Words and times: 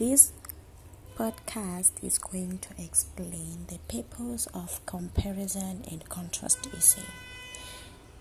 This 0.00 0.32
podcast 1.14 2.02
is 2.02 2.16
going 2.16 2.60
to 2.60 2.82
explain 2.82 3.66
the 3.68 3.78
purpose 3.86 4.46
of 4.54 4.80
comparison 4.86 5.84
and 5.90 6.08
contrast 6.08 6.66
essay. 6.74 7.04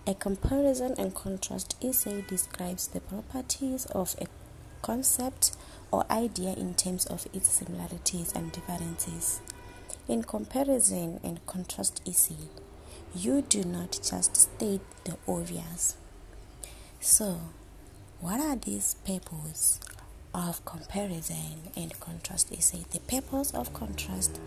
A 0.06 0.14
comparison 0.14 0.94
and 0.98 1.16
contrast 1.16 1.78
essay 1.82 2.26
describes 2.28 2.90
the 2.90 3.00
properties 3.00 3.86
of 3.86 4.14
a 4.20 4.26
concept 4.82 5.56
or 5.90 6.04
idea 6.12 6.52
in 6.52 6.74
terms 6.74 7.06
of 7.06 7.26
its 7.32 7.48
similarities 7.48 8.34
and 8.34 8.52
differences. 8.52 9.40
In 10.10 10.24
comparison 10.24 11.22
and 11.24 11.40
contrast 11.46 12.02
essay, 12.06 12.50
you 13.16 13.42
do 13.42 13.64
not 13.64 14.02
just 14.04 14.36
state 14.36 14.82
the 15.06 15.16
obvious. 15.26 15.96
So, 17.00 17.40
what 18.20 18.42
are 18.42 18.58
these 18.58 18.96
purposes 19.06 19.80
of 20.34 20.64
comparison 20.66 21.72
and 21.76 22.00
contrast 22.00 22.52
essay? 22.52 22.86
The 22.92 23.00
purpose 23.00 23.52
of 23.52 23.74
contrast 23.74 24.40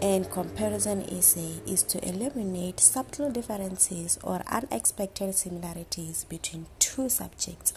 and 0.00 0.30
comparison 0.30 1.02
essay 1.02 1.60
is 1.66 1.82
to 1.82 2.06
eliminate 2.08 2.80
subtle 2.80 3.30
differences 3.30 4.18
or 4.22 4.42
unexpected 4.46 5.34
similarities 5.34 6.24
between 6.24 6.66
two 6.78 7.08
subjects. 7.08 7.74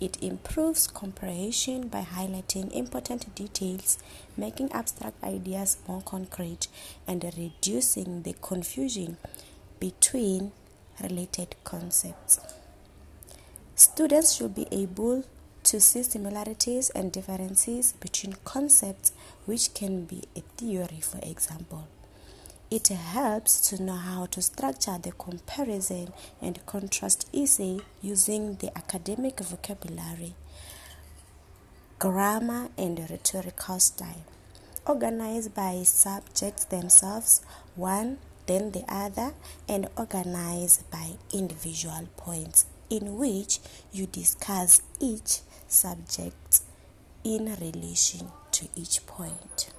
It 0.00 0.22
improves 0.22 0.86
comprehension 0.86 1.88
by 1.88 2.02
highlighting 2.02 2.70
important 2.72 3.34
details, 3.34 3.98
making 4.36 4.72
abstract 4.72 5.22
ideas 5.24 5.78
more 5.88 6.02
concrete, 6.02 6.68
and 7.06 7.24
reducing 7.38 8.22
the 8.22 8.34
confusion 8.42 9.16
between 9.80 10.52
related 11.02 11.54
concepts. 11.64 12.40
Students 13.74 14.34
should 14.34 14.54
be 14.54 14.66
able 14.70 15.24
to 15.64 15.80
see 15.80 16.02
similarities 16.02 16.90
and 16.90 17.10
differences 17.10 17.92
between 17.92 18.36
concepts, 18.44 19.12
which 19.46 19.74
can 19.74 20.04
be 20.04 20.22
a 20.36 20.40
theory, 20.56 21.00
for 21.00 21.18
example. 21.22 21.88
It 22.70 22.88
helps 22.88 23.68
to 23.68 23.82
know 23.82 23.96
how 23.96 24.26
to 24.26 24.42
structure 24.42 24.98
the 25.00 25.12
comparison 25.12 26.12
and 26.40 26.64
contrast 26.66 27.28
essay 27.32 27.80
using 28.02 28.56
the 28.56 28.76
academic 28.76 29.40
vocabulary, 29.40 30.34
grammar, 31.98 32.68
and 32.76 32.98
rhetorical 33.10 33.78
style. 33.80 34.24
Organized 34.86 35.54
by 35.54 35.82
subjects 35.84 36.64
themselves, 36.64 37.42
one, 37.74 38.18
then 38.46 38.72
the 38.72 38.84
other, 38.88 39.32
and 39.68 39.88
organized 39.96 40.90
by 40.90 41.12
individual 41.32 42.08
points, 42.16 42.66
in 42.90 43.16
which 43.16 43.60
you 43.92 44.06
discuss 44.06 44.82
each 45.00 45.40
subject 45.74 46.60
in 47.24 47.46
relation 47.60 48.28
to 48.52 48.68
each 48.76 49.06
point. 49.06 49.73